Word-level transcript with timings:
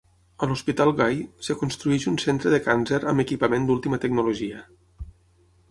A 0.45 0.47
l'Hospital 0.51 0.93
Guy 0.99 1.19
es 1.43 1.51
construeix 1.59 2.07
un 2.13 2.17
centre 2.25 2.55
de 2.55 2.61
càncer 2.69 3.01
amb 3.13 3.25
equipament 3.27 3.69
d'última 3.69 4.01
tecnologia. 4.07 4.65